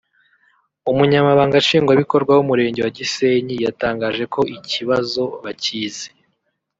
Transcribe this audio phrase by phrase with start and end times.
[0.91, 6.07] Umunyamabanga Nshingwabikorwa w’Umurenge wa Gisenyi yatangaje ko ikibazo bakizi